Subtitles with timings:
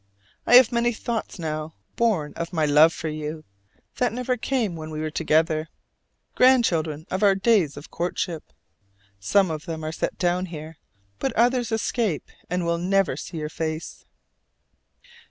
[0.47, 3.43] I have many thoughts now, born of my love for you,
[3.97, 5.69] that never came when we were together,
[6.33, 8.51] grandchildren of our days of courtship.
[9.19, 10.77] Some of them are set down here,
[11.19, 14.03] but others escape and will never see your face!